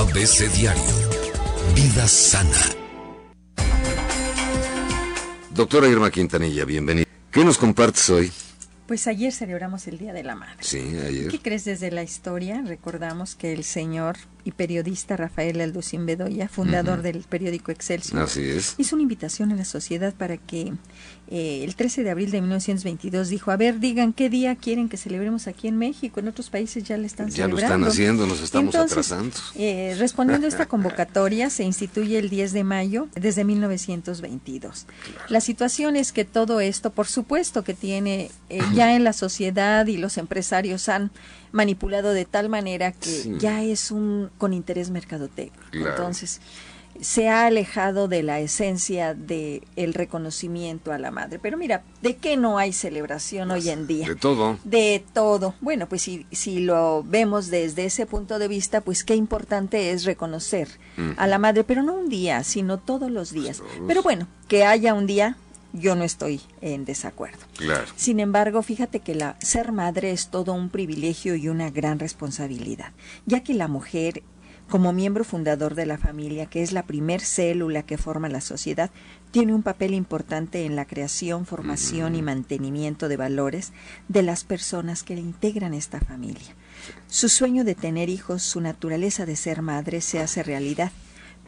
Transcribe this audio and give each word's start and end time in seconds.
ABC 0.00 0.48
Diario. 0.56 0.82
Vida 1.74 2.08
sana. 2.08 2.56
Doctora 5.50 5.88
Irma 5.88 6.10
Quintanilla, 6.10 6.64
bienvenida. 6.64 7.06
¿Qué 7.30 7.44
nos 7.44 7.58
compartes 7.58 8.08
hoy? 8.08 8.32
Pues 8.86 9.06
ayer 9.06 9.30
celebramos 9.30 9.86
el 9.88 9.98
Día 9.98 10.14
de 10.14 10.22
la 10.22 10.36
Madre. 10.36 10.56
Sí, 10.60 10.78
ayer. 10.78 11.28
¿Qué 11.28 11.38
crees 11.38 11.66
desde 11.66 11.90
la 11.90 12.02
historia? 12.02 12.62
Recordamos 12.64 13.34
que 13.34 13.52
el 13.52 13.62
señor 13.62 14.16
y 14.44 14.52
periodista 14.52 15.16
Rafael 15.16 15.60
Alducín 15.60 16.06
Bedoya, 16.06 16.48
fundador 16.48 17.02
del 17.02 17.18
periódico 17.22 17.70
Excelsior, 17.72 18.22
Así 18.22 18.42
es. 18.42 18.74
hizo 18.78 18.96
una 18.96 19.02
invitación 19.02 19.52
a 19.52 19.56
la 19.56 19.64
sociedad 19.64 20.14
para 20.14 20.36
que 20.36 20.72
eh, 21.28 21.62
el 21.64 21.76
13 21.76 22.02
de 22.04 22.10
abril 22.10 22.30
de 22.30 22.40
1922 22.40 23.28
dijo, 23.28 23.50
a 23.50 23.56
ver, 23.56 23.78
digan 23.80 24.12
qué 24.12 24.28
día 24.30 24.56
quieren 24.56 24.88
que 24.88 24.96
celebremos 24.96 25.46
aquí 25.46 25.68
en 25.68 25.76
México, 25.78 26.20
en 26.20 26.28
otros 26.28 26.50
países 26.50 26.82
ya 26.84 26.96
le 26.96 27.06
están 27.06 27.28
Ya 27.30 27.46
lo 27.46 27.56
celebrando. 27.56 27.86
están 27.86 27.92
haciendo, 27.92 28.26
nos 28.26 28.40
estamos 28.42 28.74
Entonces, 28.74 28.92
atrasando. 29.12 29.36
eh, 29.54 29.94
respondiendo 29.98 30.46
a 30.46 30.48
esta 30.48 30.66
convocatoria, 30.68 31.50
se 31.50 31.62
instituye 31.64 32.18
el 32.18 32.30
10 32.30 32.52
de 32.52 32.64
mayo 32.64 33.08
desde 33.14 33.44
1922. 33.44 34.86
La 35.28 35.40
situación 35.40 35.96
es 35.96 36.12
que 36.12 36.24
todo 36.24 36.60
esto, 36.60 36.90
por 36.90 37.06
supuesto 37.06 37.62
que 37.62 37.74
tiene 37.74 38.30
eh, 38.48 38.60
ya 38.74 38.94
en 38.96 39.04
la 39.04 39.12
sociedad 39.12 39.86
y 39.86 39.96
los 39.98 40.18
empresarios 40.18 40.88
han 40.88 41.10
manipulado 41.52 42.12
de 42.12 42.24
tal 42.24 42.48
manera 42.48 42.92
que 42.92 43.08
Sí. 43.10 43.34
ya 43.38 43.62
es 43.62 43.90
un 43.90 44.30
con 44.38 44.52
interés 44.52 44.90
mercadotécnico. 44.90 45.62
Claro. 45.70 45.90
Entonces, 45.90 46.40
se 47.00 47.28
ha 47.30 47.46
alejado 47.46 48.08
de 48.08 48.22
la 48.22 48.40
esencia 48.40 49.14
de 49.14 49.62
el 49.76 49.94
reconocimiento 49.94 50.92
a 50.92 50.98
la 50.98 51.10
madre. 51.10 51.38
Pero 51.38 51.56
mira, 51.56 51.82
¿de 52.02 52.16
qué 52.16 52.36
no 52.36 52.58
hay 52.58 52.72
celebración 52.74 53.50
hoy 53.52 53.70
en 53.70 53.86
día? 53.86 54.06
De 54.08 54.16
todo. 54.16 54.58
De 54.64 55.02
todo. 55.14 55.54
Bueno, 55.62 55.88
pues 55.88 56.02
si, 56.02 56.26
si 56.30 56.58
lo 56.58 57.02
vemos 57.06 57.48
desde 57.48 57.86
ese 57.86 58.04
punto 58.06 58.38
de 58.38 58.48
vista, 58.48 58.82
pues 58.82 59.02
qué 59.04 59.14
importante 59.14 59.92
es 59.92 60.04
reconocer 60.04 60.68
a 61.16 61.26
la 61.26 61.38
madre, 61.38 61.64
pero 61.64 61.82
no 61.82 61.94
un 61.94 62.08
día, 62.10 62.44
sino 62.44 62.78
todos 62.78 63.10
los 63.10 63.32
días. 63.32 63.58
Todos. 63.58 63.70
Pero 63.86 64.02
bueno, 64.02 64.26
que 64.48 64.64
haya 64.66 64.92
un 64.92 65.06
día, 65.06 65.36
yo 65.72 65.94
no 65.94 66.04
estoy 66.04 66.40
en 66.60 66.84
desacuerdo. 66.84 67.38
Claro. 67.56 67.86
Sin 67.96 68.20
embargo, 68.20 68.62
fíjate 68.62 69.00
que 69.00 69.14
la 69.14 69.36
ser 69.40 69.72
madre 69.72 70.10
es 70.10 70.28
todo 70.28 70.52
un 70.52 70.68
privilegio 70.68 71.34
y 71.34 71.48
una 71.48 71.70
gran 71.70 71.98
responsabilidad, 71.98 72.92
ya 73.26 73.42
que 73.42 73.54
la 73.54 73.68
mujer, 73.68 74.22
como 74.68 74.92
miembro 74.92 75.24
fundador 75.24 75.74
de 75.74 75.86
la 75.86 75.98
familia, 75.98 76.46
que 76.46 76.62
es 76.62 76.72
la 76.72 76.84
primer 76.84 77.20
célula 77.20 77.82
que 77.82 77.98
forma 77.98 78.28
la 78.28 78.40
sociedad, 78.40 78.90
tiene 79.30 79.54
un 79.54 79.62
papel 79.62 79.94
importante 79.94 80.64
en 80.64 80.76
la 80.76 80.84
creación, 80.84 81.46
formación 81.46 82.14
y 82.14 82.22
mantenimiento 82.22 83.08
de 83.08 83.16
valores 83.16 83.72
de 84.08 84.22
las 84.22 84.44
personas 84.44 85.02
que 85.02 85.14
integran 85.14 85.74
esta 85.74 86.00
familia. 86.00 86.54
Su 87.08 87.28
sueño 87.28 87.64
de 87.64 87.74
tener 87.74 88.08
hijos, 88.08 88.42
su 88.42 88.60
naturaleza 88.60 89.26
de 89.26 89.36
ser 89.36 89.62
madre 89.62 90.00
se 90.00 90.18
hace 90.18 90.42
realidad, 90.42 90.92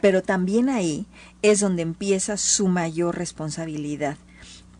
pero 0.03 0.21
también 0.21 0.67
ahí 0.67 1.05
es 1.43 1.61
donde 1.61 1.81
empieza 1.81 2.35
su 2.35 2.67
mayor 2.67 3.17
responsabilidad 3.17 4.17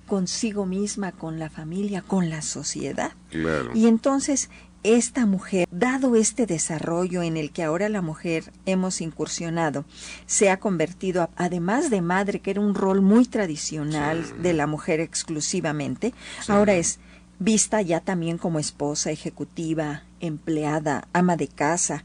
consigo 0.05 0.65
misma, 0.65 1.13
con 1.13 1.39
la 1.39 1.49
familia, 1.49 2.01
con 2.01 2.29
la 2.29 2.41
sociedad. 2.41 3.13
Claro. 3.29 3.71
Y 3.73 3.87
entonces 3.87 4.49
esta 4.83 5.25
mujer, 5.25 5.65
dado 5.71 6.17
este 6.17 6.45
desarrollo 6.45 7.23
en 7.23 7.37
el 7.37 7.51
que 7.51 7.63
ahora 7.63 7.87
la 7.87 8.01
mujer 8.01 8.51
hemos 8.65 8.99
incursionado, 8.99 9.85
se 10.25 10.49
ha 10.49 10.59
convertido, 10.59 11.29
además 11.37 11.89
de 11.89 12.01
madre, 12.01 12.41
que 12.41 12.51
era 12.51 12.59
un 12.59 12.75
rol 12.75 12.99
muy 12.99 13.25
tradicional 13.25 14.25
de 14.41 14.51
la 14.51 14.67
mujer 14.67 14.99
exclusivamente, 14.99 16.13
ahora 16.49 16.73
es 16.73 16.99
vista 17.39 17.81
ya 17.81 18.01
también 18.01 18.37
como 18.37 18.59
esposa, 18.59 19.09
ejecutiva, 19.09 20.03
empleada, 20.19 21.07
ama 21.13 21.37
de 21.37 21.47
casa, 21.47 22.03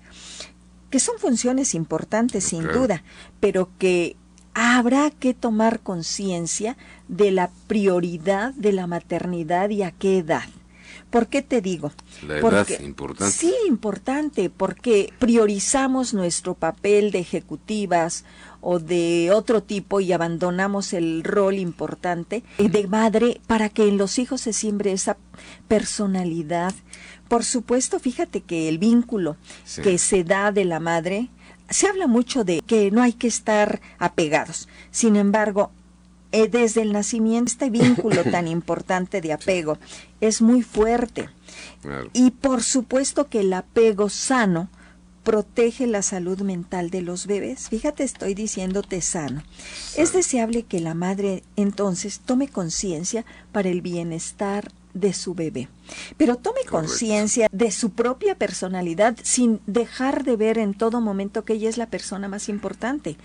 que 0.91 1.01
son 1.01 1.19
funciones 1.19 1.75
importantes 1.75 2.45
sin 2.45 2.63
Claro. 2.63 2.81
duda, 2.81 3.03
pero 3.41 3.69
que 3.79 4.17
habrá 4.55 5.11
que 5.11 5.35
tomar 5.35 5.81
conciencia 5.81 6.77
de 7.09 7.31
la 7.31 7.51
prioridad 7.67 8.53
de 8.55 8.73
la 8.73 8.87
maternidad 8.87 9.71
y 9.71 9.83
a 9.83 9.91
qué 9.93 10.19
edad. 10.19 10.45
¿Por 11.11 11.29
qué 11.29 11.41
te 11.41 11.63
digo? 11.63 11.91
La 12.27 12.39
edad, 12.39 12.69
importante. 12.81 13.33
Sí, 13.35 13.55
importante, 13.67 14.51
porque 14.51 15.11
priorizamos 15.19 16.13
nuestro 16.13 16.53
papel 16.55 17.13
de 17.13 17.21
ejecutivas 17.21 18.25
o 18.61 18.79
de 18.79 19.31
otro 19.33 19.63
tipo 19.63 20.01
y 20.01 20.13
abandonamos 20.13 20.93
el 20.93 21.23
rol 21.25 21.55
importante 21.55 22.43
de 22.59 22.87
madre 22.89 23.41
para 23.47 23.69
que 23.71 23.89
en 23.89 23.97
los 23.97 24.19
hijos 24.19 24.43
se 24.43 24.53
siembre 24.53 24.93
esa 24.93 25.17
personalidad. 25.69 26.75
Por 27.29 27.45
supuesto, 27.45 27.99
fíjate 28.01 28.41
que 28.41 28.69
el 28.69 28.79
vínculo 28.79 29.37
Sí. 29.65 29.83
que 29.83 29.99
se 29.99 30.25
da 30.25 30.51
de 30.53 30.65
la 30.65 30.81
madre, 30.81 31.29
se 31.71 31.87
habla 31.87 32.07
mucho 32.07 32.45
de 32.45 32.61
que 32.67 32.91
no 32.91 33.03
hay 33.03 33.13
que 33.13 33.27
estar 33.29 33.81
apegados. 33.99 34.69
Sin 34.91 35.17
embargo, 35.17 35.71
eh, 36.33 36.49
desde 36.49 36.83
el 36.83 36.93
nacimiento 36.93 37.53
este 37.53 37.71
vínculo 37.71 38.23
tan 38.31 38.49
importante 38.49 39.21
de 39.21 39.33
apego 39.33 39.79
es 40.21 40.41
muy 40.43 40.63
fuerte. 40.63 41.29
Claro. 41.83 42.11
Y 42.13 42.31
por 42.33 42.63
supuesto 42.63 43.29
que 43.29 43.41
el 43.41 43.53
apego 43.53 44.09
sano 44.09 44.69
protege 45.25 45.87
la 45.87 46.01
salud 46.01 46.41
mental 46.41 46.89
de 46.89 47.03
los 47.03 47.27
bebés. 47.27 47.69
Fíjate, 47.69 48.03
estoy 48.03 48.33
diciéndote 48.33 49.03
sano. 49.03 49.43
Es 49.95 50.15
deseable 50.15 50.63
que 50.63 50.81
la 50.81 50.95
madre 50.95 51.43
entonces 51.57 52.21
tome 52.25 52.49
conciencia 52.49 53.27
para 53.53 53.69
el 53.69 53.83
bienestar 53.83 54.73
de 55.01 55.13
su 55.13 55.35
bebé, 55.35 55.69
pero 56.17 56.37
tome 56.37 56.61
conciencia 56.69 57.49
de 57.53 57.71
su 57.71 57.91
propia 57.91 58.35
personalidad 58.35 59.17
sin 59.23 59.61
dejar 59.67 60.25
de 60.25 60.37
ver 60.37 60.59
en 60.59 60.75
todo 60.75 61.01
momento 61.01 61.45
que 61.45 61.55
ella 61.55 61.69
es 61.69 61.79
la 61.79 61.87
persona 61.87 62.29
más 62.29 62.49
importante. 62.49 63.17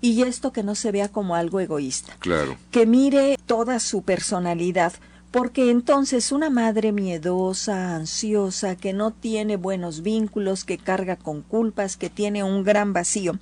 Y 0.00 0.22
esto 0.22 0.52
que 0.52 0.62
no 0.62 0.74
se 0.74 0.92
vea 0.92 1.08
como 1.08 1.34
algo 1.34 1.60
egoísta. 1.60 2.16
Claro. 2.18 2.56
que 2.70 2.86
mire 2.86 3.38
toda 3.46 3.78
su 3.78 4.02
personalidad, 4.02 4.92
porque 5.30 5.70
entonces 5.70 6.30
una 6.30 6.48
madre 6.48 6.92
miedosa, 6.92 7.96
ansiosa, 7.96 8.76
que 8.76 8.92
no 8.92 9.10
tiene 9.10 9.56
buenos 9.56 10.02
vínculos, 10.02 10.64
que 10.64 10.78
carga 10.78 11.16
con 11.16 11.42
culpas, 11.42 11.96
que 11.96 12.08
tiene 12.08 12.44
un 12.44 12.62
gran 12.62 12.92
vacío, 12.92 13.38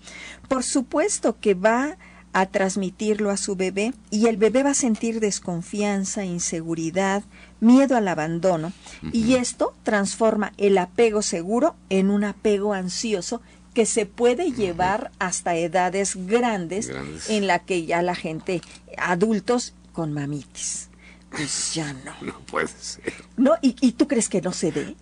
por 0.48 0.62
supuesto 0.62 1.36
que 1.38 1.54
va 1.54 1.98
a 2.32 2.46
transmitirlo 2.46 3.30
a 3.30 3.36
su 3.36 3.56
bebé 3.56 3.92
y 4.10 4.26
el 4.26 4.36
bebé 4.36 4.62
va 4.62 4.70
a 4.70 4.74
sentir 4.74 5.20
desconfianza, 5.20 6.24
inseguridad, 6.24 7.22
miedo 7.60 7.96
al 7.96 8.08
abandono 8.08 8.72
y 9.12 9.34
esto 9.34 9.74
transforma 9.82 10.52
el 10.56 10.78
apego 10.78 11.22
seguro 11.22 11.74
en 11.90 12.10
un 12.10 12.24
apego 12.24 12.72
ansioso 12.72 13.42
que 13.74 13.86
se 13.86 14.06
puede 14.06 14.52
llevar 14.52 15.10
hasta 15.18 15.56
edades 15.56 16.16
grandes, 16.26 16.88
Grandes. 16.88 17.30
en 17.30 17.46
la 17.46 17.58
que 17.60 17.86
ya 17.86 18.02
la 18.02 18.14
gente, 18.14 18.60
adultos 18.98 19.74
con 19.92 20.12
mamitis. 20.12 20.88
Pues 21.30 21.72
ya 21.74 21.92
no. 21.92 22.12
No 22.22 22.38
puede 22.40 22.68
ser. 22.68 23.14
¿No? 23.36 23.52
¿Y, 23.62 23.74
y 23.80 23.92
tú 23.92 24.06
crees 24.08 24.28
que 24.28 24.42
no 24.42 24.52
se 24.52 24.72
dé? 24.72 24.94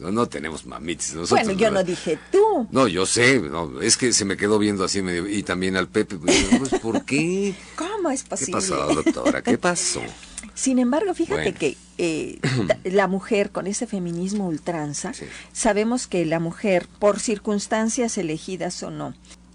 No, 0.00 0.10
no 0.12 0.28
tenemos 0.28 0.64
mamitis. 0.66 1.14
Nosotros, 1.14 1.44
bueno, 1.46 1.58
yo 1.60 1.70
no 1.70 1.82
dije 1.82 2.18
tú. 2.30 2.68
No, 2.70 2.86
yo 2.86 3.04
sé, 3.06 3.40
no, 3.40 3.80
es 3.80 3.96
que 3.96 4.12
se 4.12 4.24
me 4.24 4.36
quedó 4.36 4.58
viendo 4.58 4.84
así 4.84 5.02
medio, 5.02 5.28
y 5.28 5.42
también 5.42 5.76
al 5.76 5.88
Pepe, 5.88 6.16
pues, 6.16 6.46
pues, 6.58 6.80
¿por 6.80 7.04
qué? 7.04 7.54
¿Cómo 7.76 8.10
es 8.10 8.22
¿Qué 8.22 8.28
posible? 8.30 8.52
pasó, 8.52 8.94
doctora? 8.94 9.42
¿Qué 9.42 9.58
pasó? 9.58 10.00
Sin 10.54 10.78
embargo, 10.78 11.14
fíjate 11.14 11.42
Bueno. 11.42 11.58
que 11.58 11.76
eh, 11.98 12.38
la 12.84 13.08
mujer 13.08 13.50
con 13.50 13.66
ese 13.66 13.86
feminismo 13.86 14.46
ultranza, 14.46 15.12
Sí. 15.12 15.24
sabemos 15.52 16.06
que 16.06 16.24
la 16.26 16.38
mujer, 16.40 16.86
por 17.00 17.18
circunstancias 17.20 18.18
elegidas 18.18 18.82
o 18.84 18.90
no, 18.90 19.14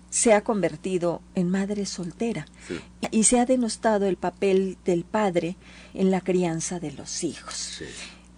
se 0.10 0.34
ha 0.34 0.42
convertido 0.44 1.22
en 1.36 1.50
madre 1.50 1.86
soltera 1.86 2.46
Sí. 2.68 2.80
y 3.12 3.24
se 3.24 3.40
ha 3.40 3.46
denostado 3.46 4.06
el 4.08 4.18
papel 4.18 4.78
del 4.86 5.06
padre 5.06 5.56
en 5.94 6.12
la 6.12 6.22
crianza 6.22 6.80
de 6.80 6.92
los 6.92 7.24
hijos. 7.24 7.54
Sí. 7.80 7.86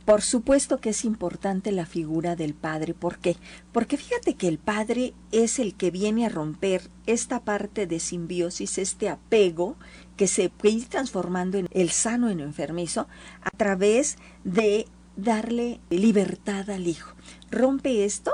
Por 0.06 0.22
supuesto 0.22 0.80
que 0.80 0.92
es 0.92 1.04
importante 1.04 1.72
la 1.72 1.88
figura 1.88 2.36
del 2.36 2.54
padre. 2.54 2.94
¿Por 2.94 3.18
qué? 3.18 3.38
Porque 3.72 3.98
fíjate 3.98 4.36
que 4.36 4.48
el 4.48 4.60
padre 4.60 5.16
es 5.32 5.58
el 5.58 5.74
que 5.74 5.90
viene 5.90 6.28
a 6.28 6.29
romper 6.29 6.91
esta 7.08 7.44
parte 7.44 7.88
de 7.88 8.00
simbiosis, 8.00 8.78
este 8.78 9.09
apego 9.09 9.76
que 10.16 10.28
se 10.28 10.50
puede 10.50 10.76
ir 10.76 10.88
transformando 10.88 11.58
en 11.58 11.68
el 11.72 11.90
sano 11.90 12.29
en 12.29 12.40
enfermizo 12.40 13.08
a 13.41 13.50
través 13.58 14.18
de 14.44 14.85
darle 15.18 15.79
libertad 15.90 16.70
al 16.70 16.88
hijo. 16.88 17.16
Rompe 17.50 18.06
esto 18.06 18.32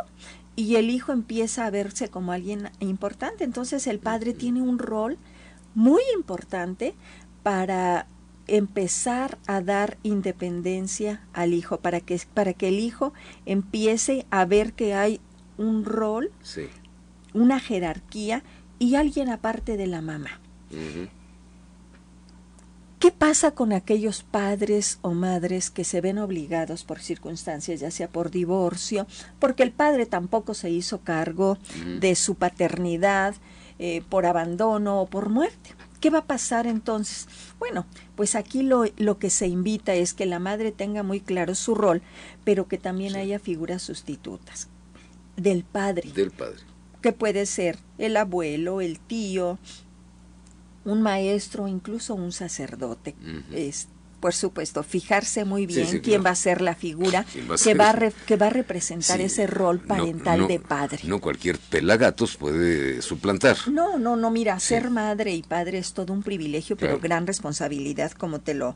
y 0.58 0.76
el 0.76 0.90
hijo 0.90 1.14
empieza 1.14 1.66
a 1.66 1.70
verse 1.70 2.10
como 2.10 2.34
alguien 2.34 2.70
importante. 2.80 3.46
Entonces 3.46 3.88
el 3.88 4.00
padre 4.00 4.34
tiene 4.34 4.62
un 4.62 4.78
rol 4.78 5.18
muy 5.74 6.02
importante 6.14 6.96
para 7.44 8.08
empezar 8.48 9.38
a 9.48 9.62
dar 9.62 9.98
independencia 10.04 11.22
al 11.34 11.54
hijo, 11.54 11.78
para 11.78 12.00
que, 12.00 12.20
para 12.34 12.54
que 12.54 12.68
el 12.70 12.80
hijo 12.80 13.14
empiece 13.46 14.26
a 14.30 14.46
ver 14.46 14.74
que 14.74 14.94
hay 14.94 15.20
un 15.58 15.86
rol, 15.86 16.32
Sí. 16.42 16.68
una 17.34 17.60
jerarquía 17.60 18.44
y 18.80 18.96
alguien 18.96 19.30
aparte 19.30 19.78
de 19.78 19.88
la 19.88 20.02
mamá. 20.02 20.40
¿Qué 23.00 23.12
pasa 23.12 23.52
con 23.52 23.74
aquellos 23.74 24.22
padres 24.22 25.00
o 25.02 25.14
madres 25.14 25.72
que 25.72 25.84
se 25.84 26.02
ven 26.02 26.20
obligados 26.20 26.84
por 26.84 27.00
circunstancias, 27.00 27.80
ya 27.80 27.90
sea 27.90 28.08
por 28.08 28.30
divorcio, 28.30 29.08
porque 29.40 29.64
el 29.64 29.72
padre 29.72 30.06
tampoco 30.06 30.54
se 30.54 30.70
hizo 30.70 31.00
cargo 31.02 31.58
de 32.00 32.14
su 32.16 32.36
paternidad, 32.36 33.34
eh, 33.80 34.04
por 34.08 34.28
abandono 34.28 35.02
o 35.02 35.08
por 35.08 35.30
muerte? 35.30 35.72
¿Qué 36.02 36.10
va 36.10 36.20
a 36.20 36.26
pasar 36.26 36.68
entonces? 36.68 37.28
Bueno, 37.60 37.86
pues 38.16 38.36
aquí 38.36 38.64
lo, 38.64 38.86
lo, 38.98 39.20
que 39.20 39.30
se 39.30 39.48
invita 39.48 39.94
es 39.94 40.14
que 40.14 40.26
la 40.26 40.40
madre 40.40 40.74
tenga 40.74 41.04
muy 41.04 41.22
claro 41.22 41.56
su 41.56 41.76
rol, 41.76 42.02
pero 42.44 42.68
que 42.68 42.78
también 42.78 43.16
haya 43.16 43.40
figuras 43.40 43.84
sustitutas 43.84 44.68
del 45.38 45.64
padre. 45.64 46.12
Del 46.12 46.32
padre. 46.32 46.60
Que 47.02 47.14
puede 47.14 47.46
ser 47.46 47.78
el 47.98 48.18
abuelo, 48.18 48.82
el 48.82 49.00
tío, 49.00 49.60
un 50.86 51.02
maestro, 51.02 51.68
incluso 51.68 52.16
un 52.16 52.32
sacerdote. 52.32 53.16
es, 53.52 53.88
por 54.22 54.34
supuesto, 54.34 54.84
fijarse 54.84 55.44
muy 55.44 55.66
bien 55.66 55.88
Sí, 55.88 55.92
sí, 55.94 56.00
quién 56.02 56.22
claro. 56.22 56.24
va 56.24 56.30
a 56.30 56.36
ser 56.36 56.62
la 56.62 56.76
figura 56.76 57.26
va 57.52 57.56
que, 57.58 57.74
va 57.74 57.90
a 57.90 57.92
re- 57.92 58.14
que 58.26 58.38
va 58.38 58.48
a 58.48 58.50
representar 58.52 59.18
Sí, 59.18 59.24
ese 59.26 59.48
rol 59.48 59.80
parental 59.80 60.40
no- 60.42 60.48
de 60.48 60.60
padre. 60.60 61.00
No 61.04 61.20
cualquier 61.20 61.58
pelagatos 61.58 62.38
puede 62.38 63.02
suplantar. 63.02 63.58
No, 63.68 63.98
no, 63.98 64.16
no, 64.16 64.32
mira, 64.32 64.58
ser 64.60 64.90
madre 64.90 65.34
y 65.34 65.42
padre 65.44 65.80
es 65.80 65.92
todo 65.94 66.14
un 66.14 66.24
privilegio, 66.24 66.78
pero 66.78 67.00
gran 67.00 67.28
responsabilidad, 67.28 68.12
como 68.14 68.40
te 68.40 68.54
lo, 68.54 68.76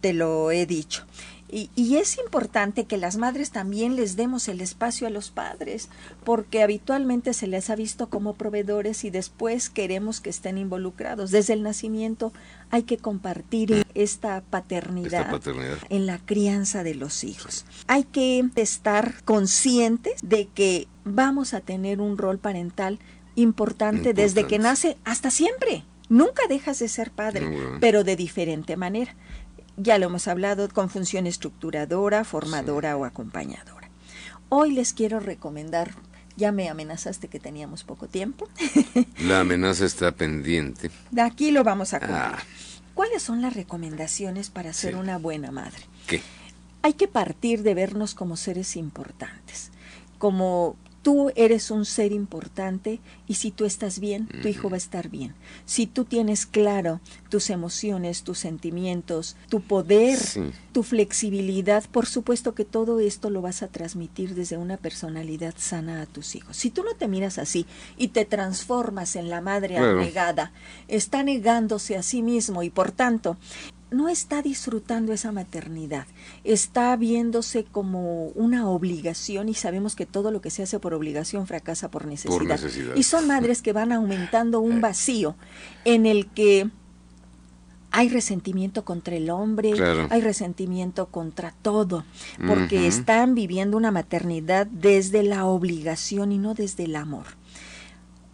te 0.00 0.12
lo 0.14 0.50
he 0.50 0.66
dicho. 0.66 1.04
Y, 1.50 1.70
y 1.76 1.96
es 1.96 2.18
importante 2.18 2.84
que 2.86 2.96
las 2.96 3.16
madres 3.16 3.50
también 3.50 3.94
les 3.96 4.16
demos 4.16 4.48
el 4.48 4.60
espacio 4.60 5.06
a 5.06 5.10
los 5.10 5.30
padres, 5.30 5.88
porque 6.24 6.62
habitualmente 6.62 7.34
se 7.34 7.46
les 7.46 7.70
ha 7.70 7.76
visto 7.76 8.08
como 8.08 8.34
proveedores 8.34 9.04
y 9.04 9.10
después 9.10 9.70
queremos 9.70 10.20
que 10.20 10.30
estén 10.30 10.58
involucrados. 10.58 11.30
Desde 11.30 11.52
el 11.52 11.62
nacimiento 11.62 12.32
hay 12.70 12.82
que 12.82 12.96
compartir 12.98 13.86
esta 13.94 14.42
paternidad, 14.42 15.20
Esta 15.20 15.30
paternidad. 15.30 15.78
en 15.88 16.06
la 16.06 16.18
crianza 16.18 16.82
de 16.82 16.94
los 16.94 17.22
hijos. 17.24 17.64
Hay 17.86 18.04
que 18.04 18.44
estar 18.56 19.22
conscientes 19.24 20.14
de 20.22 20.48
que 20.48 20.88
vamos 21.04 21.54
a 21.54 21.60
tener 21.60 22.00
un 22.00 22.18
rol 22.18 22.38
parental 22.38 22.98
importante, 23.36 24.14
desde 24.14 24.46
que 24.46 24.58
nace 24.58 24.96
hasta 25.04 25.30
siempre. 25.30 25.84
Nunca 26.08 26.42
dejas 26.48 26.78
de 26.78 26.88
ser 26.88 27.10
padre, 27.10 27.48
pero 27.80 28.04
de 28.04 28.16
diferente 28.16 28.76
manera. 28.76 29.14
Ya 29.76 29.98
lo 29.98 30.06
hemos 30.06 30.26
hablado 30.28 30.68
con 30.68 30.88
función 30.88 31.26
estructuradora, 31.26 32.24
formadora 32.24 32.96
o 32.96 33.04
acompañadora. 33.04 33.88
Hoy 34.48 34.72
les 34.72 34.92
quiero 34.94 35.20
recomendar, 35.20 35.94
ya 36.36 36.52
me 36.52 36.68
amenazaste 36.68 37.28
que 37.28 37.40
teníamos 37.40 37.84
poco 37.84 38.06
tiempo, 38.08 38.48
La 39.20 39.40
amenaza 39.40 39.84
está 39.84 40.12
pendiente. 40.12 40.90
de 41.10 41.22
aquí 41.22 41.50
lo 41.50 41.62
vamos 41.64 41.92
a 41.94 41.98
cumplir. 41.98 42.18
Ah. 42.18 42.38
¿Cuáles 42.94 43.22
son 43.22 43.42
las 43.42 43.54
recomendaciones 43.54 44.48
para 44.48 44.72
ser 44.72 44.94
Sí. 44.94 44.98
una 45.00 45.18
buena 45.18 45.50
madre? 45.50 45.82
¿Qué? 46.06 46.22
hay 46.82 46.92
que 46.92 47.08
partir 47.08 47.64
de 47.64 47.74
vernos 47.74 48.14
como 48.14 48.36
seres 48.36 48.76
importantes, 48.76 49.72
como 50.18 50.76
tú 51.06 51.30
eres 51.36 51.70
un 51.70 51.84
ser 51.84 52.10
importante 52.10 52.98
y 53.28 53.34
si 53.34 53.52
tú 53.52 53.64
estás 53.64 54.00
bien, 54.00 54.26
tu 54.42 54.48
hijo 54.48 54.68
va 54.68 54.74
a 54.74 54.78
estar 54.78 55.08
bien. 55.08 55.34
Si 55.64 55.86
tú 55.86 56.04
tienes 56.04 56.46
claro 56.46 56.98
tus 57.28 57.48
emociones, 57.50 58.24
tus 58.24 58.40
sentimientos, 58.40 59.36
tu 59.48 59.60
poder, 59.60 60.18
Sí. 60.18 60.50
tu 60.72 60.82
flexibilidad, 60.82 61.84
por 61.92 62.06
supuesto 62.06 62.56
que 62.56 62.64
todo 62.64 62.98
esto 62.98 63.30
lo 63.30 63.40
vas 63.40 63.62
a 63.62 63.68
transmitir 63.68 64.34
desde 64.34 64.56
una 64.56 64.78
personalidad 64.78 65.54
sana 65.56 66.02
a 66.02 66.06
tus 66.06 66.34
hijos. 66.34 66.56
Si 66.56 66.70
tú 66.70 66.82
no 66.82 66.96
te 66.96 67.06
miras 67.06 67.38
así 67.38 67.66
y 67.96 68.08
te 68.08 68.24
transformas 68.24 69.14
en 69.14 69.30
la 69.30 69.40
madre 69.40 69.76
Claro. 69.76 70.00
abnegada, 70.00 70.50
está 70.88 71.22
negándose 71.22 71.96
a 71.96 72.02
sí 72.02 72.20
mismo 72.20 72.64
y 72.64 72.70
por 72.70 72.90
tanto 72.90 73.36
no 73.90 74.08
está 74.08 74.42
disfrutando 74.42 75.12
esa 75.12 75.30
maternidad, 75.32 76.06
está 76.44 76.96
viéndose 76.96 77.64
como 77.64 78.28
una 78.28 78.68
obligación 78.68 79.48
y 79.48 79.54
sabemos 79.54 79.94
que 79.94 80.06
todo 80.06 80.30
lo 80.30 80.40
que 80.40 80.50
se 80.50 80.62
hace 80.64 80.78
por 80.80 80.92
obligación 80.92 81.46
fracasa 81.46 81.90
por 81.90 82.06
necesidad. 82.06 82.60
necesidad. 82.60 82.96
Y 82.96 83.04
son 83.04 83.26
madres 83.28 83.62
que 83.62 83.72
van 83.72 83.92
aumentando 83.92 84.60
un 84.60 84.80
vacío 84.80 85.36
en 85.84 86.06
el 86.06 86.26
que 86.26 86.68
hay 87.92 88.08
resentimiento 88.10 88.84
contra 88.84 89.16
el 89.16 89.30
hombre, 89.30 89.70
Claro. 89.72 90.08
hay 90.10 90.20
resentimiento 90.20 91.06
contra 91.06 91.54
todo, 91.62 92.04
porque 92.46 92.86
están 92.86 93.34
viviendo 93.34 93.76
una 93.76 93.90
maternidad 93.90 94.66
desde 94.66 95.22
la 95.22 95.46
obligación 95.46 96.30
y 96.32 96.38
no 96.38 96.52
desde 96.52 96.84
el 96.84 96.96
amor. 96.96 97.24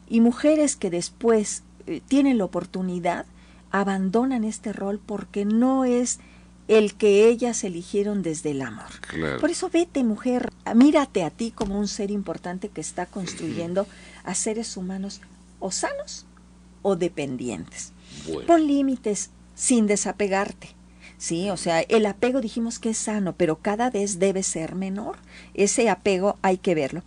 Y 0.09 0.21
mujeres 0.21 0.75
que 0.75 0.91
después 0.91 1.63
eh, 1.87 2.01
tienen 2.09 2.39
la 2.39 2.45
oportunidad 2.45 3.25
abandonan 3.73 4.45
este 4.45 4.73
rol 4.73 5.01
porque 5.05 5.45
no 5.45 5.85
es 5.85 6.21
el 6.69 6.95
que 6.95 7.29
ellas 7.29 7.65
eligieron 7.65 8.23
desde 8.23 8.53
el 8.53 8.63
amor. 8.63 9.01
Claro. 9.01 9.41
Por 9.41 9.51
eso 9.51 9.69
vete, 9.69 10.05
mujer, 10.05 10.51
mírate 10.75 11.25
a 11.25 11.31
ti 11.31 11.51
como 11.51 11.79
un 11.79 11.89
ser 11.89 12.11
importante 12.11 12.69
que 12.69 12.81
está 12.81 13.07
construyendo 13.07 13.87
a 14.25 14.35
seres 14.35 14.77
humanos 14.77 15.21
o 15.59 15.71
sanos 15.71 16.27
o 16.83 16.97
dependientes. 16.97 17.93
Bueno. 18.27 18.47
Pon 18.47 18.67
límites 18.67 19.31
sin 19.55 19.87
desapegarte. 19.87 20.69
Sí, 21.19 21.51
o 21.51 21.57
sea, 21.57 21.81
el 21.81 22.07
apego 22.07 22.41
dijimos 22.41 22.79
que 22.79 22.91
es 22.91 22.99
sano, 22.99 23.35
pero 23.37 23.57
cada 23.57 23.91
vez 23.91 24.19
debe 24.19 24.43
ser 24.43 24.75
menor. 24.75 25.17
Ese 25.55 25.89
apego 25.89 26.37
hay 26.43 26.59
que 26.59 26.75
verlo. 26.75 27.03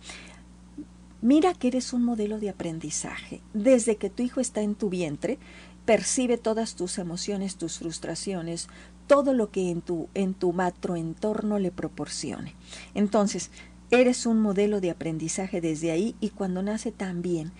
Mira 1.20 1.54
que 1.54 1.68
eres 1.68 1.92
un 1.92 2.02
modelo 2.04 2.38
de 2.38 2.48
aprendizaje. 2.48 3.40
Desde 3.52 3.96
que 3.96 4.10
tu 4.10 4.22
hijo 4.22 4.40
está 4.40 4.62
en 4.62 4.74
tu 4.74 4.88
vientre, 4.88 5.38
percibe 5.86 6.36
todas 6.36 6.74
tus 6.74 6.98
emociones, 6.98 7.56
tus 7.56 7.78
frustraciones, 7.78 8.68
todo 9.06 9.32
lo 9.32 9.50
que 9.50 9.70
en 9.70 9.80
tu, 9.80 10.08
en 10.14 10.34
tu 10.34 10.52
macroentorno 10.52 11.58
le 11.58 11.70
proporcione. 11.70 12.54
Entonces, 12.94 13.50
eres 13.90 14.26
un 14.26 14.40
modelo 14.40 14.80
de 14.80 14.90
aprendizaje 14.90 15.60
desde 15.60 15.92
ahí 15.92 16.16
y 16.20 16.30
cuando 16.30 16.62
nace 16.62 16.92
también, 16.92 17.52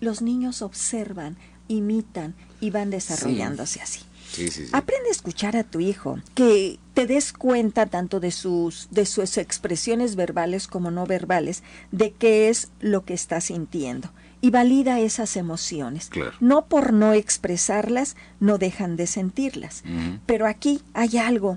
los 0.00 0.22
niños 0.22 0.62
observan, 0.62 1.36
imitan 1.68 2.34
y 2.60 2.70
van 2.70 2.90
desarrollándose 2.90 3.80
así. 3.80 4.00
Sí, 4.32 4.48
sí, 4.48 4.64
sí. 4.64 4.70
Aprende 4.72 5.10
a 5.10 5.12
escuchar 5.12 5.56
a 5.56 5.62
tu 5.62 5.78
hijo, 5.80 6.18
que 6.34 6.78
te 6.94 7.06
des 7.06 7.32
cuenta 7.32 7.86
tanto 7.86 8.18
de 8.18 8.30
sus, 8.30 8.88
de 8.90 9.06
sus 9.06 9.36
expresiones 9.38 10.16
verbales 10.16 10.66
como 10.66 10.90
no 10.90 11.06
verbales, 11.06 11.62
de 11.92 12.12
qué 12.12 12.48
es 12.48 12.70
lo 12.80 13.04
que 13.04 13.14
está 13.14 13.40
sintiendo. 13.40 14.10
Y 14.44 14.50
valida 14.50 15.00
esas 15.00 15.38
emociones. 15.38 16.08
Claro. 16.10 16.32
No 16.40 16.66
por 16.66 16.92
no 16.92 17.14
expresarlas, 17.14 18.14
no 18.40 18.58
dejan 18.58 18.96
de 18.96 19.06
sentirlas. 19.06 19.82
Pero 20.26 20.46
aquí 20.46 20.82
hay 20.92 21.16
algo. 21.16 21.56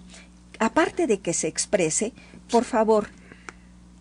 Aparte 0.58 1.06
de 1.06 1.20
que 1.20 1.34
se 1.34 1.50
exprese, 1.50 2.14
por 2.50 2.64
favor, 2.64 3.10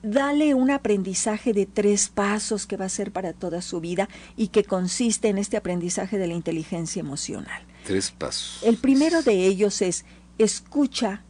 dale 0.04 0.54
un 0.54 0.70
aprendizaje 0.70 1.52
de 1.52 1.66
tres 1.66 2.08
pasos 2.08 2.66
que 2.68 2.76
va 2.76 2.84
a 2.84 2.88
ser 2.88 3.10
para 3.10 3.32
toda 3.32 3.60
su 3.60 3.80
vida 3.80 4.08
y 4.36 4.48
que 4.48 4.62
consiste 4.62 5.30
en 5.30 5.38
este 5.38 5.56
aprendizaje 5.56 6.16
de 6.16 6.28
la 6.28 6.34
inteligencia 6.34 7.00
emocional. 7.00 7.62
Tres 7.84 8.12
pasos. 8.12 8.62
El 8.62 8.76
primero 8.76 9.22
de 9.22 9.46
ellos 9.46 9.82
es 9.82 10.04
escucha 10.38 11.24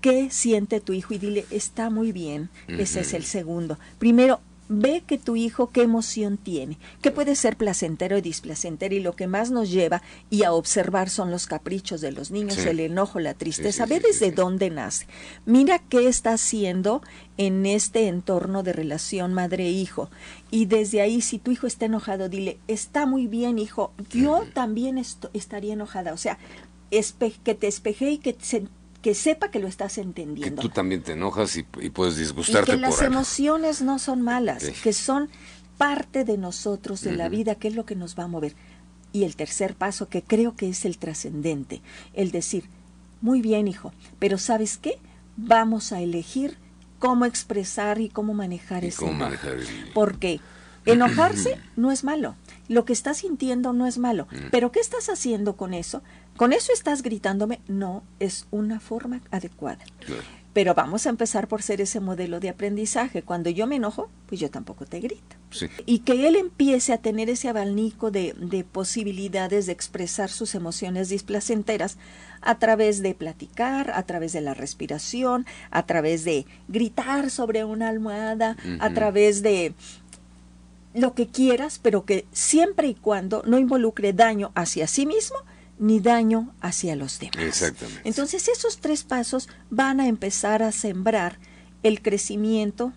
qué 0.00 0.30
siente 0.30 0.80
tu 0.80 0.92
hijo 0.92 1.14
y 1.14 1.18
dile 1.18 1.46
está 1.50 1.90
muy 1.90 2.12
bien. 2.12 2.48
Ese 2.68 3.00
es 3.00 3.12
el 3.12 3.24
segundo. 3.24 3.76
Primero 3.98 4.40
ve 4.72 5.02
que 5.04 5.18
tu 5.18 5.34
hijo 5.34 5.70
qué 5.70 5.82
emoción 5.82 6.36
tiene, 6.38 6.78
que 7.02 7.10
puede 7.10 7.34
ser 7.34 7.56
placentero 7.56 8.16
y 8.16 8.20
displacentero 8.20 8.94
y 8.94 9.00
lo 9.00 9.16
que 9.16 9.26
más 9.26 9.50
nos 9.50 9.68
lleva 9.68 10.00
y 10.30 10.44
a 10.44 10.52
observar 10.52 11.10
son 11.10 11.32
los 11.32 11.46
caprichos 11.46 12.00
de 12.00 12.12
los 12.12 12.30
niños, 12.30 12.54
Sí. 12.54 12.68
el 12.68 12.78
enojo, 12.78 13.18
la 13.18 13.34
tristeza. 13.34 13.84
sí, 13.84 13.90
ve 13.92 13.98
desde 14.00 14.30
dónde 14.30 14.70
nace. 14.70 15.06
Mira 15.44 15.80
qué 15.80 16.06
está 16.06 16.34
haciendo 16.34 17.02
en 17.36 17.66
este 17.66 18.06
entorno 18.06 18.62
de 18.62 18.72
relación 18.72 19.34
madre-hijo. 19.34 20.08
Y 20.52 20.66
desde 20.66 21.00
ahí, 21.00 21.20
si 21.20 21.38
tu 21.38 21.50
hijo 21.50 21.66
está 21.66 21.86
enojado, 21.86 22.28
dile, 22.28 22.58
está 22.68 23.06
muy 23.06 23.26
bien, 23.26 23.58
hijo, 23.58 23.92
yo 24.10 24.44
también 24.54 24.98
esto- 24.98 25.30
estaría 25.34 25.72
enojada. 25.72 26.12
O 26.12 26.16
sea, 26.16 26.38
que 27.42 27.54
te 27.54 27.66
espeje 27.66 28.10
y 28.12 28.18
que, 28.18 28.36
se- 28.40 28.68
que 29.02 29.14
sepa 29.14 29.50
que 29.50 29.58
lo 29.60 29.68
estás 29.68 29.94
Que 29.94 30.02
entendiendo. 30.02 30.60
tú 30.62 30.68
también 30.68 31.02
te 31.02 31.12
enojas 31.12 31.56
y, 31.56 31.66
y 31.80 31.90
puedes 31.90 32.16
Y 32.16 32.20
disgustarte 32.20 32.72
que 32.72 32.76
las 32.78 33.00
algo. 33.00 33.14
emociones 33.14 33.80
no 33.82 33.98
son 33.98 34.20
malas, 34.22 34.64
que 34.82 34.92
son 34.92 35.28
parte 35.78 36.24
de 36.24 36.36
nosotros, 36.36 37.00
de 37.00 37.12
la 37.16 37.28
vida, 37.30 37.54
que 37.54 37.68
es 37.68 37.74
lo 37.74 37.86
que 37.86 37.96
nos 37.96 38.18
va 38.18 38.24
a 38.24 38.28
mover. 38.28 38.54
Y 39.12 39.24
el 39.24 39.34
tercer 39.36 39.74
paso, 39.74 40.08
que 40.08 40.22
creo 40.22 40.54
que 40.54 40.68
es 40.68 40.84
el 40.84 40.98
trascendente, 40.98 41.80
el 42.12 42.30
decir, 42.30 42.64
muy 43.22 43.40
bien, 43.40 43.66
hijo, 43.68 43.92
pero 44.18 44.36
¿sabes 44.38 44.76
qué? 44.78 44.98
Vamos 45.36 45.92
a 45.92 46.00
elegir 46.00 46.58
cómo 46.98 47.24
expresar 47.24 47.98
y 48.00 48.08
cómo 48.10 48.34
manejar 48.34 48.84
Y 48.84 48.88
ese 48.88 48.98
cómo 48.98 49.14
manejar 49.14 49.54
el- 49.54 49.66
Porque 49.94 50.40
enojarse 50.86 51.58
no 51.76 51.90
es 51.90 52.04
malo, 52.04 52.34
lo 52.68 52.84
que 52.84 52.92
estás 52.92 53.18
sintiendo 53.18 53.72
no 53.72 53.86
es 53.86 53.98
malo, 53.98 54.26
Mm. 54.30 54.50
pero 54.50 54.70
¿qué 54.72 54.80
estás 54.80 55.08
haciendo 55.08 55.56
con 55.56 55.74
eso? 55.74 56.02
¿Con 56.36 56.52
eso 56.52 56.72
estás 56.72 57.02
gritándome? 57.02 57.60
No, 57.68 58.02
es 58.18 58.46
una 58.50 58.80
forma 58.80 59.20
adecuada. 59.30 59.84
Pero 60.52 60.74
vamos 60.74 61.06
a 61.06 61.10
empezar 61.10 61.46
por 61.46 61.62
ser 61.62 61.80
ese 61.80 62.00
modelo 62.00 62.40
de 62.40 62.48
aprendizaje. 62.48 63.22
Cuando 63.22 63.50
yo 63.50 63.68
me 63.68 63.76
enojo, 63.76 64.10
pues 64.26 64.40
yo 64.40 64.50
tampoco 64.50 64.84
te 64.84 64.98
grito. 64.98 65.36
Sí. 65.50 65.66
Y 65.86 66.00
que 66.00 66.26
él 66.26 66.34
empiece 66.34 66.92
a 66.92 66.98
tener 66.98 67.30
ese 67.30 67.48
abanico 67.48 68.10
de, 68.10 68.32
de 68.36 68.64
posibilidades 68.64 69.66
de 69.66 69.72
expresar 69.72 70.28
sus 70.28 70.56
emociones 70.56 71.08
displacenteras 71.08 71.98
a 72.40 72.58
través 72.58 73.00
de 73.00 73.14
platicar, 73.14 73.92
a 73.94 74.02
través 74.04 74.32
de 74.32 74.40
la 74.40 74.54
respiración, 74.54 75.46
a 75.70 75.86
través 75.86 76.24
de 76.24 76.46
gritar 76.66 77.30
sobre 77.30 77.62
una 77.64 77.88
almohada, 77.88 78.56
a 78.80 78.90
través 78.90 79.42
de 79.42 79.74
lo 80.94 81.14
que 81.14 81.28
quieras, 81.28 81.78
pero 81.82 82.04
que 82.04 82.26
siempre 82.32 82.88
y 82.88 82.94
cuando 82.94 83.42
no 83.46 83.58
involucre 83.58 84.12
daño 84.12 84.50
hacia 84.54 84.86
sí 84.86 85.06
mismo 85.06 85.36
ni 85.78 86.00
daño 86.00 86.52
hacia 86.60 86.94
los 86.94 87.18
demás. 87.18 87.38
Exactamente. 87.38 88.02
Entonces 88.04 88.48
esos 88.48 88.78
tres 88.78 89.02
pasos 89.02 89.48
van 89.70 90.00
a 90.00 90.08
empezar 90.08 90.62
a 90.62 90.72
sembrar 90.72 91.38
el 91.82 92.02
crecimiento 92.02 92.92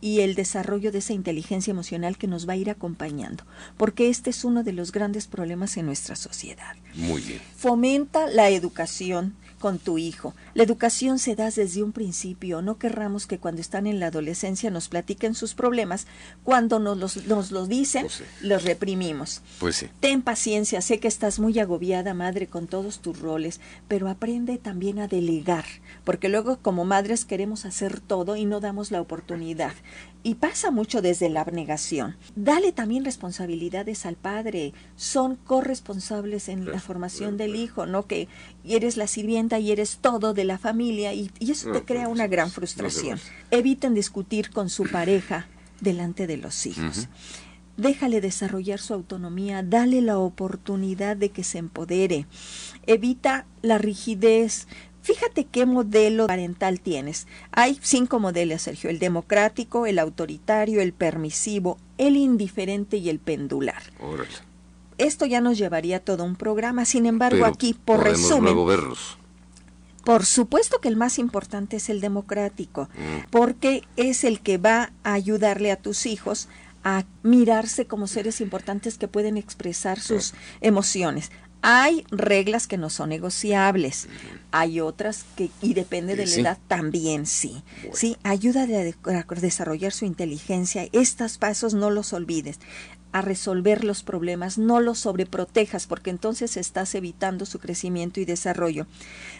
y 0.00 0.20
el 0.20 0.34
desarrollo 0.34 0.92
de 0.92 0.98
esa 0.98 1.12
inteligencia 1.12 1.72
emocional 1.72 2.16
que 2.16 2.26
nos 2.26 2.48
va 2.48 2.54
a 2.54 2.56
ir 2.56 2.70
acompañando, 2.70 3.44
porque 3.76 4.08
este 4.08 4.30
es 4.30 4.44
uno 4.44 4.62
de 4.62 4.72
los 4.72 4.92
grandes 4.92 5.26
problemas 5.26 5.76
en 5.76 5.86
nuestra 5.86 6.16
sociedad. 6.16 6.76
Muy 6.94 7.20
bien. 7.20 7.40
Fomenta 7.56 8.26
la 8.28 8.48
educación 8.48 9.34
con 9.60 9.78
tu 9.78 9.98
hijo. 9.98 10.34
La 10.54 10.64
educación 10.64 11.20
se 11.20 11.36
da 11.36 11.50
desde 11.50 11.84
un 11.84 11.92
principio. 11.92 12.62
No 12.62 12.78
querramos 12.78 13.28
que 13.28 13.38
cuando 13.38 13.60
están 13.60 13.86
en 13.86 14.00
la 14.00 14.06
adolescencia 14.06 14.70
nos 14.70 14.88
platiquen 14.88 15.34
sus 15.34 15.54
problemas. 15.54 16.08
Cuando 16.42 16.80
nos 16.80 16.98
los, 16.98 17.26
nos 17.26 17.52
los 17.52 17.68
dicen, 17.68 18.02
Pues 18.06 18.14
sí. 18.14 18.24
los 18.40 18.64
reprimimos. 18.64 19.42
Pues 19.60 19.76
sí. 19.76 19.86
Ten 20.00 20.22
paciencia, 20.22 20.80
sé 20.80 20.98
que 20.98 21.06
estás 21.08 21.38
muy 21.38 21.56
agobiada, 21.60 22.14
madre, 22.14 22.48
con 22.48 22.66
todos 22.66 23.00
tus 23.00 23.20
roles, 23.20 23.60
pero 23.86 24.08
aprende 24.08 24.58
también 24.58 24.98
a 24.98 25.06
delegar, 25.06 25.66
porque 26.04 26.28
luego 26.30 26.58
como 26.62 26.84
madres 26.84 27.24
queremos 27.24 27.66
hacer 27.66 28.00
todo 28.00 28.34
y 28.36 28.46
no 28.46 28.60
damos 28.60 28.90
la 28.90 29.00
oportunidad. 29.00 29.72
Y 30.22 30.34
pasa 30.34 30.70
mucho 30.70 31.00
desde 31.00 31.30
la 31.30 31.40
abnegación. 31.40 32.16
Dale 32.36 32.72
también 32.72 33.04
responsabilidades 33.06 34.04
al 34.04 34.16
padre, 34.16 34.74
son 34.96 35.36
corresponsables 35.36 36.48
en 36.48 36.70
la 36.70 36.78
formación 36.78 37.36
del 37.38 37.56
hijo, 37.56 37.86
no 37.86 38.06
que 38.06 38.28
eres 38.64 38.96
la 38.98 39.06
sirvienta 39.06 39.49
y 39.58 39.72
eres 39.72 39.98
todo 40.00 40.34
de 40.34 40.44
la 40.44 40.58
familia 40.58 41.12
y, 41.12 41.30
y 41.38 41.50
eso 41.50 41.72
te 41.72 41.84
crea 41.84 42.04
pues, 42.04 42.14
una 42.14 42.26
gran 42.26 42.50
frustración. 42.50 43.18
Eviten 43.50 43.94
discutir 43.94 44.50
con 44.50 44.70
su 44.70 44.84
pareja 44.84 45.46
delante 45.80 46.26
de 46.26 46.36
los 46.36 46.66
hijos. 46.66 47.08
Déjale 47.76 48.20
desarrollar 48.20 48.78
su 48.78 48.92
autonomía, 48.92 49.62
dale 49.62 50.02
la 50.02 50.18
oportunidad 50.18 51.16
de 51.16 51.30
que 51.30 51.44
se 51.44 51.58
empodere. 51.58 52.26
Evita 52.86 53.46
la 53.62 53.78
rigidez. 53.78 54.68
Fíjate 55.02 55.44
qué 55.46 55.64
modelo 55.64 56.26
parental 56.26 56.80
tienes. 56.80 57.26
Hay 57.52 57.78
cinco 57.80 58.18
modelos, 58.18 58.62
Sergio. 58.62 58.90
El 58.90 58.98
democrático, 58.98 59.86
el 59.86 59.98
autoritario, 59.98 60.82
el 60.82 60.92
permisivo, 60.92 61.78
el 61.96 62.16
indiferente 62.16 62.98
y 62.98 63.08
el 63.08 63.18
pendular. 63.18 63.82
Órale. 63.98 64.28
Esto 64.98 65.24
ya 65.24 65.40
nos 65.40 65.56
llevaría 65.56 66.00
todo 66.00 66.24
un 66.24 66.36
programa. 66.36 66.84
Sin 66.84 67.06
embargo, 67.06 67.38
Pero 67.38 67.46
aquí, 67.46 67.72
por 67.72 68.04
resumen, 68.04 68.44
luego 68.44 68.66
verlos. 68.66 69.16
Por 70.04 70.24
supuesto 70.24 70.80
que 70.80 70.88
el 70.88 70.96
más 70.96 71.18
importante 71.18 71.76
es 71.76 71.88
el 71.90 72.00
democrático, 72.00 72.88
Mm. 72.94 73.30
porque 73.30 73.82
es 73.96 74.24
el 74.24 74.40
que 74.40 74.58
va 74.58 74.92
a 75.04 75.12
ayudarle 75.12 75.70
a 75.72 75.76
tus 75.76 76.06
hijos 76.06 76.48
a 76.84 77.04
mirarse 77.22 77.86
como 77.86 78.06
seres 78.06 78.40
importantes 78.40 78.96
que 78.96 79.08
pueden 79.08 79.36
expresar 79.36 80.00
sus 80.00 80.32
emociones. 80.62 81.30
Hay 81.62 82.06
reglas 82.10 82.66
que 82.66 82.78
no 82.78 82.88
son 82.88 83.10
negociables, 83.10 84.08
hay 84.50 84.80
otras 84.80 85.26
que, 85.36 85.50
y 85.60 85.74
depende 85.74 86.16
de 86.16 86.24
la 86.24 86.32
sí. 86.32 86.40
edad, 86.40 86.58
también 86.68 87.26
sí. 87.26 87.62
Sí, 87.92 88.16
ayuda 88.22 88.62
a 88.62 89.24
desarrollar 89.40 89.92
su 89.92 90.06
inteligencia. 90.06 90.88
Estos 90.92 91.36
pasos 91.36 91.74
no 91.74 91.90
los 91.90 92.14
olvides 92.14 92.60
a 93.12 93.22
resolver 93.22 93.84
los 93.84 94.02
problemas, 94.02 94.56
no 94.58 94.80
los 94.80 95.00
sobreprotejas 95.00 95.86
porque 95.86 96.10
entonces 96.10 96.56
estás 96.56 96.94
evitando 96.94 97.44
su 97.46 97.58
crecimiento 97.58 98.20
y 98.20 98.24
desarrollo. 98.24 98.86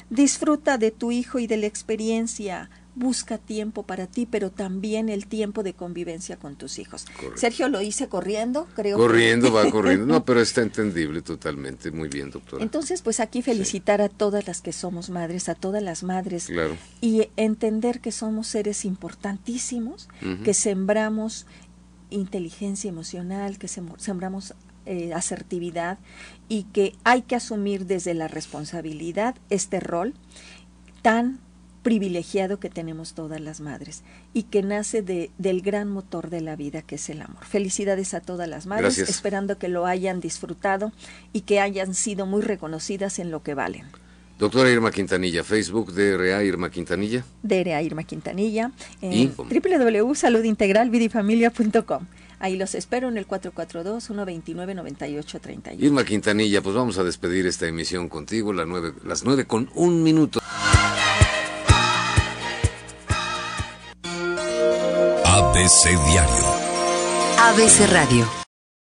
Disfruta 0.08 0.78
de 0.78 0.90
tu 0.90 1.12
hijo 1.12 1.38
y 1.38 1.46
de 1.46 1.56
la 1.56 1.66
experiencia. 1.66 2.70
Busca 2.96 3.38
tiempo 3.38 3.84
para 3.84 4.08
ti, 4.08 4.26
pero 4.28 4.50
también 4.50 5.08
el 5.08 5.26
tiempo 5.26 5.62
de 5.62 5.74
convivencia 5.74 6.36
con 6.36 6.56
tus 6.56 6.80
hijos. 6.80 7.06
Correcto. 7.14 7.38
Sergio 7.40 7.68
lo 7.68 7.80
hice 7.80 8.08
corriendo, 8.08 8.66
creo. 8.74 8.96
que- 8.96 9.02
Corriendo, 9.02 9.52
va 9.52 9.70
corriendo. 9.70 10.06
No, 10.06 10.24
pero 10.24 10.40
está 10.40 10.62
entendible 10.62 11.22
totalmente. 11.22 11.92
Muy 11.92 12.08
bien, 12.08 12.30
doctora. 12.32 12.64
Entonces, 12.64 13.00
pues 13.02 13.20
aquí 13.20 13.42
felicitar 13.42 14.02
a 14.02 14.08
todas 14.08 14.48
las 14.48 14.60
que 14.60 14.72
somos 14.72 15.08
madres, 15.08 15.48
a 15.48 15.54
todas 15.54 15.84
las 15.84 16.02
madres 16.02 16.46
Claro. 16.46 16.76
y 17.00 17.28
entender 17.36 18.00
que 18.00 18.10
somos 18.10 18.48
seres 18.48 18.84
importantísimos, 18.84 20.08
que 20.44 20.52
sembramos 20.52 21.46
inteligencia 22.10 22.88
emocional, 22.88 23.58
que 23.58 23.66
sem- 23.66 23.96
sembramos 23.98 24.54
eh, 24.86 25.12
asertividad 25.14 25.98
y 26.48 26.64
que 26.64 26.94
hay 27.04 27.22
que 27.22 27.36
asumir 27.36 27.86
desde 27.86 28.14
la 28.14 28.28
responsabilidad 28.28 29.34
este 29.50 29.78
rol 29.80 30.14
tan 31.02 31.38
privilegiado 31.82 32.60
que 32.60 32.68
tenemos 32.68 33.14
todas 33.14 33.40
las 33.40 33.60
madres 33.60 34.02
y 34.34 34.42
que 34.44 34.62
nace 34.62 35.00
de, 35.00 35.30
del 35.38 35.62
gran 35.62 35.88
motor 35.88 36.28
de 36.28 36.42
la 36.42 36.54
vida 36.54 36.82
que 36.82 36.96
es 36.96 37.08
el 37.08 37.22
amor. 37.22 37.42
Felicidades 37.46 38.12
a 38.12 38.20
todas 38.20 38.48
las 38.48 38.66
madres, 38.66 38.96
Gracias. 38.96 39.08
esperando 39.08 39.56
que 39.58 39.68
lo 39.68 39.86
hayan 39.86 40.20
disfrutado 40.20 40.92
y 41.32 41.42
que 41.42 41.58
hayan 41.60 41.94
sido 41.94 42.26
muy 42.26 42.42
reconocidas 42.42 43.18
en 43.18 43.30
lo 43.30 43.42
que 43.42 43.54
valen. 43.54 43.86
Doctora 44.40 44.70
Irma 44.70 44.90
Quintanilla, 44.90 45.44
Facebook 45.44 45.92
DRA 45.92 46.42
Irma 46.42 46.70
Quintanilla. 46.70 47.22
DRA 47.42 47.82
Irma 47.82 48.04
Quintanilla 48.04 48.72
en 49.02 49.12
Y- 49.12 49.30
www.saludintegralvidifamilia.com. 49.36 52.06
Ahí 52.38 52.56
los 52.56 52.74
espero 52.74 53.08
en 53.10 53.18
el 53.18 53.26
442-129-9831. 53.28 55.76
Irma 55.78 56.04
Quintanilla, 56.04 56.62
pues 56.62 56.74
vamos 56.74 56.96
a 56.96 57.04
despedir 57.04 57.46
esta 57.46 57.66
emisión 57.66 58.08
contigo, 58.08 58.54
la 58.54 58.64
nueve, 58.64 58.94
las 59.04 59.24
nueve 59.24 59.44
con 59.44 59.68
un 59.74 60.02
minuto. 60.02 60.40
ABC 65.24 65.90
Diario. 66.08 66.46
ABC 67.38 67.86
Radio. 67.92 68.39